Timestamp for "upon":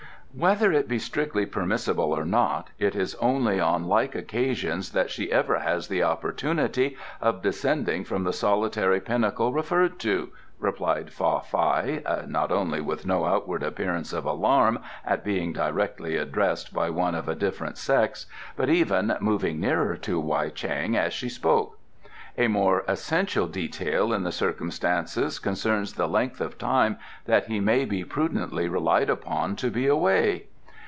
29.09-29.57